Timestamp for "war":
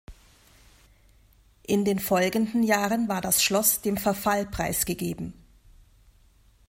3.07-3.21